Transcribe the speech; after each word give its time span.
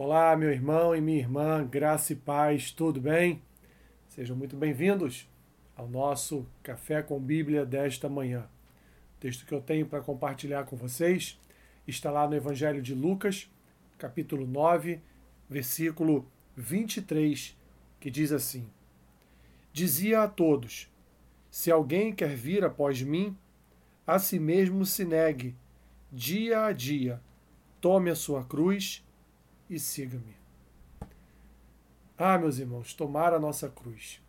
Olá, 0.00 0.36
meu 0.36 0.52
irmão 0.52 0.94
e 0.94 1.00
minha 1.00 1.18
irmã, 1.18 1.66
graça 1.66 2.12
e 2.12 2.16
paz, 2.16 2.70
tudo 2.70 3.00
bem? 3.00 3.42
Sejam 4.06 4.36
muito 4.36 4.56
bem-vindos 4.56 5.28
ao 5.74 5.88
nosso 5.88 6.46
Café 6.62 7.02
com 7.02 7.18
Bíblia 7.18 7.66
desta 7.66 8.08
manhã. 8.08 8.48
O 9.16 9.20
texto 9.20 9.44
que 9.44 9.52
eu 9.52 9.60
tenho 9.60 9.86
para 9.86 10.00
compartilhar 10.00 10.66
com 10.66 10.76
vocês 10.76 11.36
está 11.84 12.12
lá 12.12 12.28
no 12.28 12.36
Evangelho 12.36 12.80
de 12.80 12.94
Lucas, 12.94 13.50
capítulo 13.98 14.46
9, 14.46 15.00
versículo 15.50 16.24
23, 16.56 17.56
que 17.98 18.08
diz 18.08 18.30
assim: 18.30 18.70
Dizia 19.72 20.22
a 20.22 20.28
todos: 20.28 20.88
Se 21.50 21.72
alguém 21.72 22.12
quer 22.12 22.36
vir 22.36 22.64
após 22.64 23.02
mim, 23.02 23.36
a 24.06 24.20
si 24.20 24.38
mesmo 24.38 24.86
se 24.86 25.04
negue, 25.04 25.56
dia 26.12 26.66
a 26.66 26.72
dia, 26.72 27.20
tome 27.80 28.10
a 28.10 28.14
sua 28.14 28.44
cruz 28.44 29.02
e 29.68 29.78
siga-me. 29.78 30.36
Ah, 32.16 32.38
meus 32.38 32.58
irmãos, 32.58 32.94
tomar 32.94 33.32
a 33.32 33.38
nossa 33.38 33.68
cruz, 33.68 34.20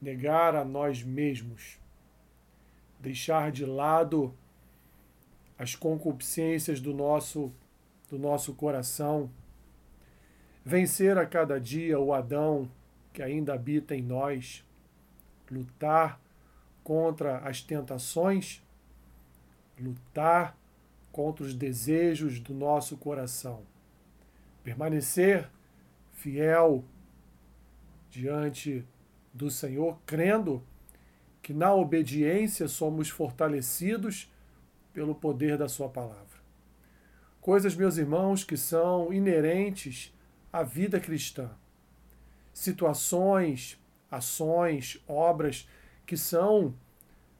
negar 0.00 0.54
a 0.54 0.64
nós 0.64 1.02
mesmos, 1.02 1.80
deixar 3.00 3.50
de 3.50 3.64
lado 3.64 4.34
as 5.58 5.74
concupiscências 5.74 6.80
do 6.80 6.92
nosso 6.92 7.52
do 8.08 8.20
nosso 8.20 8.54
coração, 8.54 9.28
vencer 10.64 11.18
a 11.18 11.26
cada 11.26 11.58
dia 11.58 11.98
o 11.98 12.14
Adão 12.14 12.70
que 13.12 13.20
ainda 13.20 13.54
habita 13.54 13.96
em 13.96 14.02
nós, 14.02 14.64
lutar 15.50 16.20
contra 16.84 17.38
as 17.38 17.60
tentações, 17.60 18.62
lutar 19.76 20.56
contra 21.10 21.44
os 21.44 21.52
desejos 21.52 22.38
do 22.38 22.54
nosso 22.54 22.96
coração 22.96 23.64
permanecer 24.66 25.48
fiel 26.10 26.84
diante 28.10 28.84
do 29.32 29.48
Senhor, 29.48 29.96
crendo 30.04 30.60
que 31.40 31.54
na 31.54 31.72
obediência 31.72 32.66
somos 32.66 33.08
fortalecidos 33.08 34.28
pelo 34.92 35.14
poder 35.14 35.56
da 35.56 35.68
Sua 35.68 35.88
palavra. 35.88 36.40
Coisas, 37.40 37.76
meus 37.76 37.96
irmãos, 37.96 38.42
que 38.42 38.56
são 38.56 39.12
inerentes 39.12 40.12
à 40.52 40.64
vida 40.64 40.98
cristã. 40.98 41.48
Situações, 42.52 43.80
ações, 44.10 45.00
obras 45.06 45.68
que 46.04 46.16
são 46.16 46.74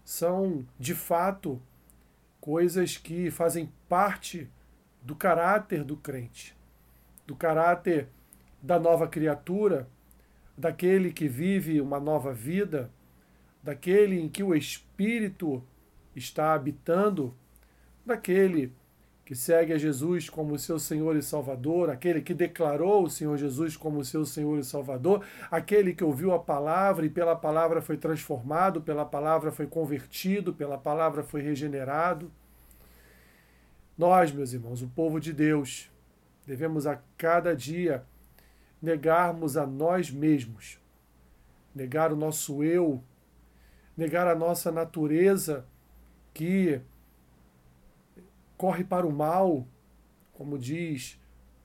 são 0.04 0.64
de 0.78 0.94
fato 0.94 1.60
coisas 2.40 2.96
que 2.96 3.32
fazem 3.32 3.72
parte 3.88 4.48
do 5.02 5.16
caráter 5.16 5.82
do 5.82 5.96
crente 5.96 6.56
do 7.26 7.34
caráter 7.34 8.08
da 8.62 8.78
nova 8.78 9.06
criatura, 9.06 9.88
daquele 10.56 11.12
que 11.12 11.28
vive 11.28 11.80
uma 11.80 12.00
nova 12.00 12.32
vida, 12.32 12.90
daquele 13.62 14.20
em 14.20 14.28
que 14.28 14.42
o 14.42 14.54
Espírito 14.54 15.62
está 16.14 16.54
habitando, 16.54 17.34
daquele 18.04 18.72
que 19.24 19.34
segue 19.34 19.72
a 19.72 19.78
Jesus 19.78 20.30
como 20.30 20.56
seu 20.56 20.78
Senhor 20.78 21.16
e 21.16 21.22
Salvador, 21.22 21.90
aquele 21.90 22.22
que 22.22 22.32
declarou 22.32 23.02
o 23.02 23.10
Senhor 23.10 23.36
Jesus 23.36 23.76
como 23.76 24.04
seu 24.04 24.24
Senhor 24.24 24.56
e 24.56 24.64
Salvador, 24.64 25.24
aquele 25.50 25.92
que 25.92 26.04
ouviu 26.04 26.32
a 26.32 26.38
palavra 26.38 27.04
e 27.04 27.10
pela 27.10 27.34
palavra 27.34 27.82
foi 27.82 27.96
transformado, 27.96 28.80
pela 28.80 29.04
palavra 29.04 29.50
foi 29.50 29.66
convertido, 29.66 30.54
pela 30.54 30.78
palavra 30.78 31.24
foi 31.24 31.42
regenerado. 31.42 32.30
Nós, 33.98 34.30
meus 34.30 34.52
irmãos, 34.52 34.80
o 34.80 34.86
povo 34.86 35.18
de 35.18 35.32
Deus, 35.32 35.90
Devemos 36.46 36.86
a 36.86 37.00
cada 37.18 37.54
dia 37.54 38.04
negarmos 38.80 39.56
a 39.56 39.66
nós 39.66 40.10
mesmos, 40.10 40.78
negar 41.74 42.12
o 42.12 42.16
nosso 42.16 42.62
eu, 42.62 43.02
negar 43.96 44.28
a 44.28 44.34
nossa 44.34 44.70
natureza 44.70 45.66
que 46.32 46.80
corre 48.56 48.84
para 48.84 49.06
o 49.06 49.12
mal, 49.12 49.66
como 50.32 50.58
diz 50.58 51.20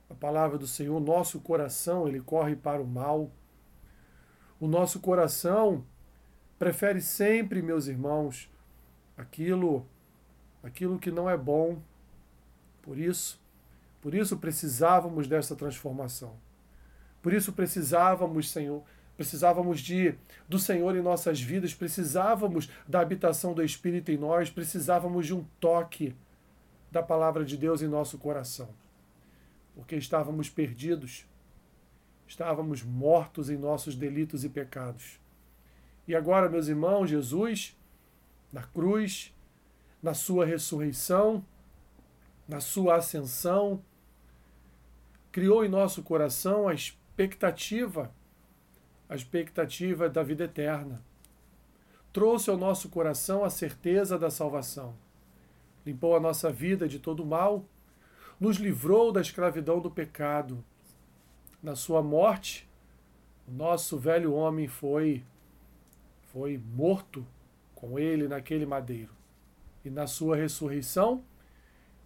a 0.09 0.14
palavra 0.14 0.58
do 0.58 0.68
Senhor, 0.68 1.00
nosso 1.00 1.40
coração, 1.40 2.08
ele 2.08 2.19
corre 2.19 2.56
para 2.56 2.81
o 2.81 2.88
mal. 2.88 3.31
O 4.59 4.68
nosso 4.68 5.00
coração 5.00 5.86
prefere 6.59 7.02
sempre, 7.02 7.62
meus 7.62 7.88
irmãos, 7.88 8.50
aquilo 9.18 9.86
aquilo 10.63 11.00
que 11.00 11.12
não 11.12 11.30
é 11.30 11.38
bom. 11.38 11.81
Por 12.81 12.98
isso, 12.98 13.42
por 14.01 14.16
isso 14.16 14.38
precisávamos 14.38 15.28
dessa 15.28 15.56
transformação. 15.56 16.35
Por 17.22 17.34
isso 17.34 17.53
precisávamos, 17.53 18.50
Senhor, 18.50 18.84
precisávamos 19.16 19.79
de 19.79 20.16
do 20.50 20.57
Senhor 20.57 20.95
em 20.95 21.01
nossas 21.01 21.39
vidas, 21.39 21.73
precisávamos 21.73 22.67
da 22.88 23.00
habitação 23.00 23.53
do 23.53 23.63
Espírito 23.63 24.12
em 24.12 24.17
nós, 24.17 24.50
precisávamos 24.50 25.28
de 25.28 25.35
um 25.35 25.45
toque 25.59 26.16
da 26.89 27.03
palavra 27.03 27.45
de 27.45 27.56
Deus 27.56 27.81
em 27.84 27.88
nosso 27.88 28.17
coração. 28.17 28.69
Porque 29.75 29.95
estávamos 29.95 30.50
perdidos, 30.50 31.25
estávamos 32.28 32.81
mortos 32.81 33.50
em 33.50 33.57
nossos 33.57 33.95
delitos 33.95 34.44
e 34.44 34.50
pecados. 34.50 35.19
E 36.07 36.16
agora, 36.16 36.50
meus 36.50 36.68
irmãos, 36.68 37.09
Jesus, 37.09 37.78
na 38.51 38.63
cruz, 38.63 39.33
na 40.01 40.16
sua 40.16 40.45
ressurreição, 40.45 41.45
na 42.47 42.59
sua 42.59 42.95
ascensão, 42.95 43.81
criou 45.31 45.64
em 45.64 45.69
nosso 45.69 46.03
coração 46.03 46.68
a 46.68 46.74
expectativa, 46.74 48.14
a 49.08 49.16
expectativa 49.16 50.09
da 50.09 50.22
vida 50.22 50.44
eterna. 50.44 51.02
Trouxe 52.12 52.50
ao 52.50 52.58
nosso 52.58 52.90
coração 52.90 53.44
a 53.44 53.50
certeza 53.50 54.19
da 54.19 54.30
salvação. 54.30 54.94
Limpou 55.86 56.16
a 56.16 56.19
nossa 56.19 56.52
vida 56.52 56.88
de 56.88 57.00
todo 57.00 57.25
mal, 57.25 57.66
nos 58.40 58.58
livrou 58.58 59.12
da 59.12 59.22
escravidão 59.22 59.80
do 59.80 59.90
pecado. 59.90 60.64
Na 61.63 61.75
sua 61.75 62.03
morte, 62.03 62.69
o 63.48 63.52
nosso 63.52 63.98
velho 63.98 64.34
homem 64.34 64.68
foi 64.68 65.24
foi 66.34 66.58
morto 66.58 67.25
com 67.75 68.00
ele 68.00 68.25
naquele 68.28 68.66
madeiro. 68.66 69.13
E 69.84 69.90
na 69.90 70.08
sua 70.08 70.38
ressurreição, 70.38 71.25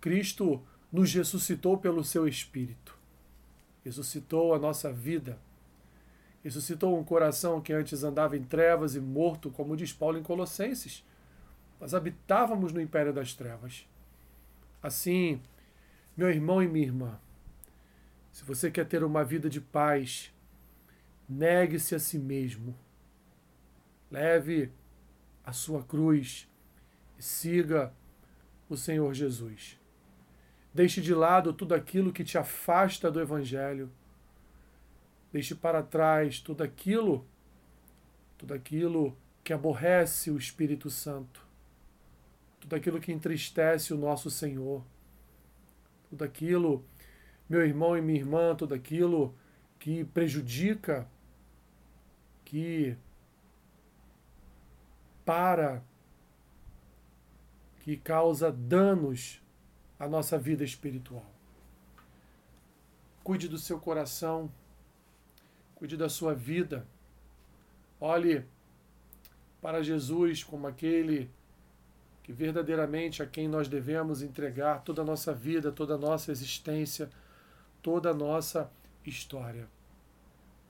Cristo 0.01 0.63
nos 0.91 1.13
ressuscitou 1.13 1.77
pelo 1.77 2.03
seu 2.03 2.27
espírito 2.27 2.97
ressuscitou 3.85 4.55
a 4.55 4.59
nossa 4.59 4.91
vida, 4.91 5.37
ressuscitou 6.43 6.99
um 6.99 7.03
coração 7.03 7.61
que 7.61 7.71
antes 7.71 8.03
andava 8.03 8.35
em 8.35 8.43
trevas 8.43 8.95
e 8.95 8.99
morto, 8.99 9.51
como 9.51 9.77
diz 9.77 9.93
Paulo 9.93 10.17
em 10.17 10.23
Colossenses. 10.23 11.05
Nós 11.79 11.93
habitávamos 11.93 12.73
no 12.73 12.81
império 12.81 13.13
das 13.13 13.35
trevas. 13.35 13.87
Assim, 14.81 15.39
meu 16.17 16.29
irmão 16.29 16.63
e 16.63 16.67
minha 16.67 16.85
irmã, 16.85 17.19
se 18.31 18.43
você 18.43 18.71
quer 18.71 18.85
ter 18.85 19.03
uma 19.03 19.23
vida 19.23 19.49
de 19.49 19.61
paz, 19.61 20.33
negue-se 21.29 21.93
a 21.93 21.99
si 21.99 22.17
mesmo. 22.17 22.75
Leve 24.09 24.71
a 25.43 25.53
sua 25.53 25.83
cruz 25.83 26.49
e 27.19 27.23
siga 27.23 27.93
o 28.67 28.75
Senhor 28.75 29.13
Jesus. 29.13 29.79
Deixe 30.75 30.99
de 30.99 31.15
lado 31.15 31.53
tudo 31.53 31.73
aquilo 31.73 32.11
que 32.11 32.25
te 32.25 32.37
afasta 32.37 33.09
do 33.09 33.21
Evangelho. 33.21 33.89
Deixe 35.31 35.55
para 35.55 35.81
trás 35.81 36.41
tudo 36.41 36.63
aquilo, 36.63 37.25
tudo 38.37 38.53
aquilo 38.53 39.17
que 39.41 39.53
aborrece 39.53 40.29
o 40.29 40.37
Espírito 40.37 40.89
Santo, 40.89 41.47
tudo 42.59 42.75
aquilo 42.75 42.99
que 42.99 43.13
entristece 43.13 43.93
o 43.93 43.97
nosso 43.97 44.29
Senhor, 44.29 44.83
tudo 46.09 46.25
aquilo, 46.25 46.83
meu 47.47 47.65
irmão 47.65 47.97
e 47.97 48.01
minha 48.01 48.19
irmã, 48.19 48.53
tudo 48.53 48.73
aquilo 48.73 49.33
que 49.79 50.03
prejudica, 50.03 51.07
que 52.43 52.97
para, 55.23 55.81
que 57.79 57.95
causa 57.95 58.51
danos 58.51 59.41
a 59.99 60.07
nossa 60.07 60.37
vida 60.37 60.63
espiritual. 60.63 61.25
Cuide 63.23 63.47
do 63.47 63.57
seu 63.57 63.79
coração, 63.79 64.51
cuide 65.73 65.97
da 65.97 66.09
sua 66.09 66.33
vida. 66.33 66.85
Olhe 67.99 68.45
para 69.61 69.81
Jesus 69.81 70.43
como 70.43 70.67
aquele 70.67 71.29
que 72.21 72.33
verdadeiramente 72.33 73.21
a 73.21 73.25
quem 73.25 73.47
nós 73.47 73.67
devemos 73.67 74.21
entregar 74.21 74.81
toda 74.81 75.01
a 75.01 75.05
nossa 75.05 75.33
vida, 75.33 75.71
toda 75.71 75.93
a 75.93 75.97
nossa 75.97 76.31
existência, 76.31 77.09
toda 77.81 78.09
a 78.09 78.13
nossa 78.13 78.71
história. 79.05 79.67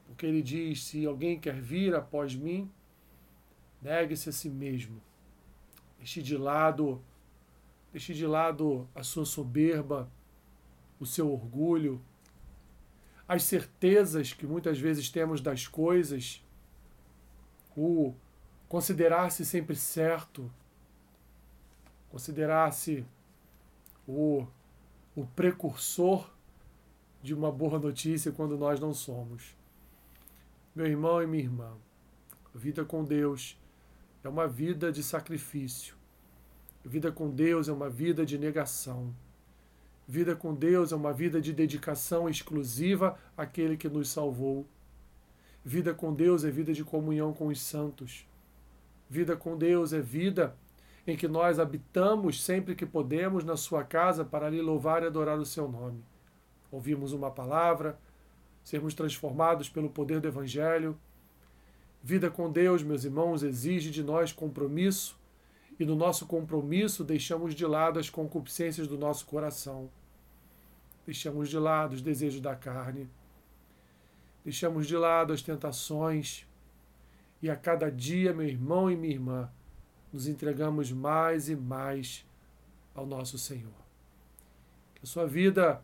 Porque 0.06 0.26
ele 0.26 0.42
diz: 0.42 0.84
se 0.84 1.06
alguém 1.06 1.40
quer 1.40 1.60
vir 1.60 1.96
após 1.96 2.36
mim, 2.36 2.70
negue-se 3.82 4.30
a 4.30 4.32
si 4.32 4.50
mesmo. 4.50 5.02
Deixe 5.98 6.22
de 6.22 6.38
lado 6.38 7.02
Deixe 7.96 8.14
de 8.14 8.28
lado 8.28 8.90
a 8.94 9.04
sua 9.04 9.26
soberba, 9.26 10.12
o 11.00 11.06
seu 11.06 11.32
orgulho. 11.32 12.02
as 13.26 13.44
certezas 13.44 14.34
que 14.34 14.46
muitas 14.46 14.78
vezes 14.78 15.10
temos 15.10 15.40
das 15.40 15.66
coisas, 15.66 16.44
o 17.74 18.14
considerar-se 18.68 19.46
sempre 19.46 19.78
certo, 19.78 20.52
considerar-se 22.10 23.06
o, 24.06 24.46
o 25.16 25.26
precursor 25.28 26.30
de 27.24 27.34
uma 27.34 27.50
boa 27.50 27.80
notícia 27.80 28.30
quando 28.30 28.58
nós 28.58 28.78
não 28.78 28.94
somos. 28.94 29.56
Meu 30.76 30.86
irmão 30.86 31.24
e 31.24 31.28
minha 31.28 31.44
irmã, 31.44 31.72
a 32.54 32.58
vida 32.58 32.84
com 32.84 33.06
Deus 33.06 33.58
é 34.22 34.28
uma 34.28 34.50
vida 34.50 34.92
de 34.92 35.02
sacrifício. 35.02 35.95
Vida 36.88 37.12
com 37.12 37.32
Deus 37.32 37.68
é 37.68 37.74
uma 37.74 37.90
vida 37.90 38.24
de 38.24 38.38
negação. 38.38 39.12
Vida 40.08 40.36
com 40.36 40.54
Deus 40.54 40.92
é 40.92 40.96
uma 40.96 41.12
vida 41.12 41.42
de 41.42 41.52
dedicação 41.52 42.30
exclusiva 42.30 43.18
àquele 43.36 43.76
que 43.76 43.90
nos 43.90 44.08
salvou. 44.10 44.68
Vida 45.64 45.96
com 45.96 46.14
Deus 46.14 46.44
é 46.44 46.52
vida 46.52 46.74
de 46.74 46.84
comunhão 46.84 47.34
com 47.34 47.48
os 47.48 47.60
santos. 47.60 48.28
Vida 49.10 49.36
com 49.36 49.58
Deus 49.58 49.94
é 49.94 50.00
vida 50.00 50.56
em 51.08 51.18
que 51.18 51.28
nós 51.28 51.58
habitamos 51.58 52.44
sempre 52.44 52.76
que 52.76 52.86
podemos 52.86 53.44
na 53.44 53.58
sua 53.58 53.84
casa 53.84 54.24
para 54.24 54.48
lhe 54.48 54.62
louvar 54.62 55.02
e 55.02 55.08
adorar 55.08 55.40
o 55.40 55.46
seu 55.46 55.68
nome. 55.68 56.04
Ouvimos 56.72 57.14
uma 57.14 57.32
palavra, 57.32 57.98
sermos 58.64 58.94
transformados 58.94 59.68
pelo 59.68 59.90
poder 59.90 60.20
do 60.20 60.28
Evangelho. 60.28 60.96
Vida 62.04 62.30
com 62.30 62.52
Deus, 62.52 62.84
meus 62.84 63.06
irmãos, 63.06 63.42
exige 63.42 63.90
de 63.90 64.04
nós 64.04 64.32
compromisso 64.32 65.25
e 65.80 65.86
no 65.86 65.96
nosso 65.96 66.26
compromisso 66.26 67.04
deixamos 67.04 67.54
de 67.54 67.66
lado 67.66 68.00
as 68.00 68.10
concupiscências 68.10 68.88
do 68.88 68.98
nosso 68.98 69.26
coração. 69.26 69.90
Deixamos 71.06 71.50
de 71.50 71.58
lado 71.58 71.94
os 71.94 72.02
desejos 72.02 72.42
da 72.42 72.56
carne. 72.56 73.10
Deixamos 74.44 74.88
de 74.88 74.96
lado 74.96 75.34
as 75.34 75.42
tentações. 75.42 76.48
E 77.42 77.50
a 77.50 77.56
cada 77.56 77.92
dia, 77.92 78.34
meu 78.34 78.48
irmão 78.48 78.90
e 78.90 78.96
minha 78.96 79.14
irmã, 79.14 79.52
nos 80.12 80.28
entregamos 80.28 80.92
mais 80.92 81.50
e 81.50 81.56
mais 81.56 82.26
ao 82.94 83.06
nosso 83.06 83.38
Senhor. 83.38 83.74
Que 84.96 85.02
a 85.04 85.06
sua 85.06 85.28
vida 85.28 85.84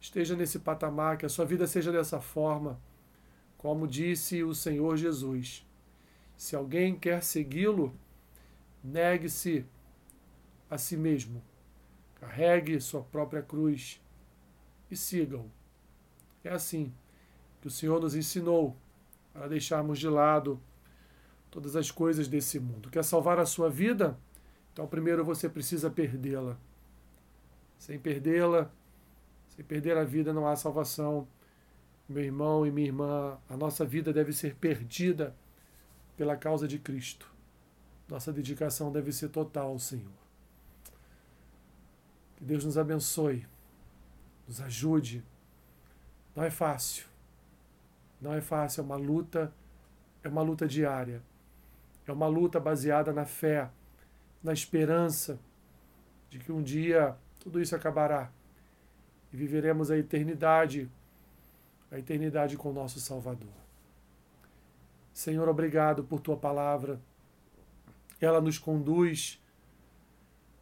esteja 0.00 0.36
nesse 0.36 0.60
patamar, 0.60 1.18
que 1.18 1.26
a 1.26 1.28
sua 1.28 1.44
vida 1.44 1.66
seja 1.66 1.90
dessa 1.90 2.20
forma, 2.20 2.78
como 3.58 3.88
disse 3.88 4.44
o 4.44 4.54
Senhor 4.54 4.96
Jesus. 4.96 5.66
Se 6.36 6.54
alguém 6.54 6.94
quer 6.94 7.22
segui-lo, 7.22 7.92
Negue-se 8.84 9.64
a 10.68 10.76
si 10.76 10.94
mesmo, 10.94 11.42
carregue 12.16 12.78
sua 12.82 13.02
própria 13.02 13.42
cruz 13.42 13.98
e 14.90 14.96
siga-o. 14.96 15.50
É 16.44 16.50
assim 16.50 16.92
que 17.62 17.68
o 17.68 17.70
Senhor 17.70 17.98
nos 17.98 18.14
ensinou 18.14 18.76
para 19.32 19.48
deixarmos 19.48 19.98
de 19.98 20.06
lado 20.06 20.60
todas 21.50 21.76
as 21.76 21.90
coisas 21.90 22.28
desse 22.28 22.60
mundo. 22.60 22.90
Quer 22.90 23.02
salvar 23.02 23.38
a 23.38 23.46
sua 23.46 23.70
vida? 23.70 24.18
Então, 24.72 24.86
primeiro 24.86 25.24
você 25.24 25.48
precisa 25.48 25.88
perdê-la. 25.90 26.58
Sem 27.78 27.98
perdê-la, 27.98 28.70
sem 29.48 29.64
perder 29.64 29.96
a 29.96 30.04
vida, 30.04 30.32
não 30.32 30.46
há 30.46 30.56
salvação. 30.56 31.26
Meu 32.06 32.22
irmão 32.22 32.66
e 32.66 32.70
minha 32.70 32.88
irmã, 32.88 33.38
a 33.48 33.56
nossa 33.56 33.84
vida 33.84 34.12
deve 34.12 34.32
ser 34.32 34.56
perdida 34.56 35.34
pela 36.16 36.36
causa 36.36 36.68
de 36.68 36.78
Cristo. 36.78 37.33
Nossa 38.08 38.32
dedicação 38.32 38.92
deve 38.92 39.12
ser 39.12 39.28
total 39.28 39.68
ao 39.68 39.78
Senhor. 39.78 40.12
Que 42.36 42.44
Deus 42.44 42.64
nos 42.64 42.76
abençoe, 42.76 43.46
nos 44.46 44.60
ajude. 44.60 45.24
Não 46.36 46.44
é 46.44 46.50
fácil. 46.50 47.06
Não 48.20 48.32
é 48.32 48.40
fácil, 48.40 48.82
é 48.82 48.84
uma 48.84 48.96
luta, 48.96 49.52
é 50.22 50.28
uma 50.28 50.42
luta 50.42 50.66
diária. 50.66 51.22
É 52.06 52.12
uma 52.12 52.26
luta 52.26 52.60
baseada 52.60 53.12
na 53.12 53.24
fé, 53.24 53.70
na 54.42 54.52
esperança 54.52 55.38
de 56.28 56.38
que 56.38 56.52
um 56.52 56.62
dia 56.62 57.16
tudo 57.40 57.60
isso 57.60 57.74
acabará 57.74 58.30
e 59.32 59.36
viveremos 59.36 59.90
a 59.90 59.96
eternidade, 59.96 60.90
a 61.90 61.98
eternidade 61.98 62.56
com 62.56 62.70
o 62.70 62.72
nosso 62.72 63.00
Salvador. 63.00 63.52
Senhor, 65.12 65.48
obrigado 65.48 66.04
por 66.04 66.20
tua 66.20 66.36
palavra 66.36 67.00
ela 68.20 68.40
nos 68.40 68.58
conduz, 68.58 69.40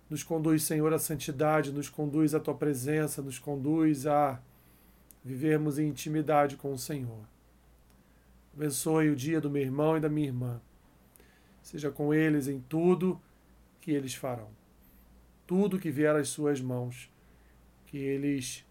nos 0.08 0.22
conduz, 0.22 0.62
Senhor, 0.62 0.92
à 0.92 0.98
santidade, 0.98 1.72
nos 1.72 1.88
conduz 1.88 2.34
à 2.34 2.40
tua 2.40 2.54
presença, 2.54 3.22
nos 3.22 3.38
conduz 3.38 4.06
a 4.06 4.40
vivermos 5.24 5.78
em 5.78 5.88
intimidade 5.88 6.56
com 6.56 6.72
o 6.72 6.78
Senhor. 6.78 7.24
Abençoe 8.54 9.08
o 9.08 9.16
dia 9.16 9.40
do 9.40 9.50
meu 9.50 9.62
irmão 9.62 9.96
e 9.96 10.00
da 10.00 10.08
minha 10.08 10.26
irmã. 10.26 10.60
Seja 11.62 11.90
com 11.90 12.12
eles 12.12 12.48
em 12.48 12.60
tudo 12.60 13.20
que 13.80 13.90
eles 13.90 14.14
farão. 14.14 14.50
Tudo 15.46 15.78
que 15.78 15.90
vier 15.90 16.14
às 16.14 16.28
suas 16.28 16.60
mãos. 16.60 17.10
Que 17.86 17.96
eles 17.96 18.64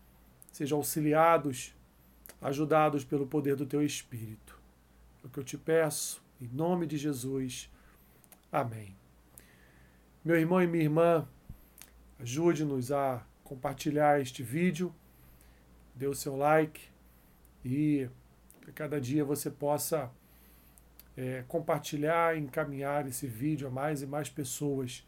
sejam 0.52 0.78
auxiliados, 0.78 1.74
ajudados 2.42 3.04
pelo 3.04 3.26
poder 3.26 3.56
do 3.56 3.66
teu 3.66 3.82
Espírito. 3.82 4.60
É 5.24 5.28
o 5.28 5.30
que 5.30 5.40
eu 5.40 5.44
te 5.44 5.58
peço, 5.58 6.22
em 6.40 6.48
nome 6.48 6.86
de 6.86 6.98
Jesus. 6.98 7.70
Amém. 8.52 8.94
Meu 10.26 10.36
irmão 10.36 10.62
e 10.62 10.68
minha 10.68 10.84
irmã, 10.84 11.26
ajude-nos 12.20 12.92
a 12.92 13.26
compartilhar 13.46 14.20
este 14.20 14.44
vídeo, 14.44 14.94
dê 15.96 16.06
o 16.06 16.14
seu 16.14 16.36
like 16.36 16.82
e 17.64 18.10
que 18.62 18.74
cada 18.74 19.00
dia 19.00 19.24
você 19.24 19.50
possa 19.50 20.12
é, 21.16 21.46
compartilhar 21.48 22.38
encaminhar 22.38 23.08
esse 23.08 23.26
vídeo 23.26 23.70
a 23.70 23.72
mais 23.72 24.02
e 24.02 24.06
mais 24.06 24.30
pessoas, 24.30 25.08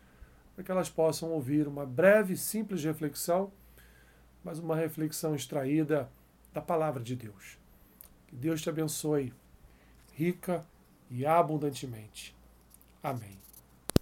para 0.56 0.63
que 0.63 0.72
elas 0.72 0.89
possam 0.89 1.31
ouvir 1.31 1.68
uma 1.68 1.86
breve, 1.86 2.38
simples 2.38 2.86
reflexão, 2.86 3.51
mas 4.42 4.57
uma 4.57 4.75
reflexão 4.75 5.36
extraída 5.36 6.10
da 6.54 6.62
palavra 6.62 7.04
de 7.04 7.13
Deus. 7.13 7.57
Que 8.25 8.38
Deus 8.38 8.62
te 8.62 8.69
abençoe 8.69 9.34
rica 10.13 10.66
e 11.10 11.25
abundantemente. 11.25 12.34
Amém. 13.04 13.38